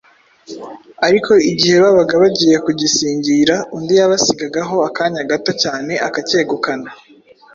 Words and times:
ariko 1.07 1.31
igihe 1.51 1.75
babaga 1.85 2.13
bagiye 2.23 2.57
kugisingira, 2.65 3.55
undi 3.75 3.93
yabasigagaho 3.99 4.75
akanya 4.87 5.21
gato 5.31 5.51
cyane 5.63 5.93
akacyegukana. 6.07 6.89